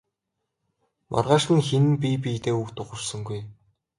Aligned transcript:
Маргааш 1.09 1.43
нь 1.55 1.65
хэн 1.67 1.83
нь 1.91 1.99
бие 2.01 2.17
биедээ 2.23 2.55
үг 2.61 2.69
дуугарсангүй. 2.75 3.41